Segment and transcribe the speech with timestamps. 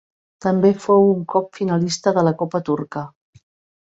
[0.43, 3.05] També fou un cop finalista de la copa turca.